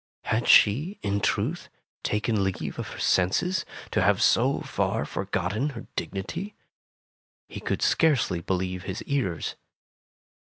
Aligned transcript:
Had 0.23 0.47
she, 0.47 0.97
in 1.03 1.19
truth, 1.21 1.69
taken 2.01 2.43
leave 2.43 2.79
of 2.79 2.87
her 2.87 2.97
senses, 2.99 3.65
to 3.91 4.01
have 4.01 4.19
so 4.19 4.61
far 4.61 5.05
forgotten 5.05 5.69
her 5.69 5.85
dignity? 5.95 6.55
He 7.47 7.59
could 7.59 7.83
scarcely 7.83 8.41
believe 8.41 8.81
his 8.85 9.03
ears. 9.03 9.55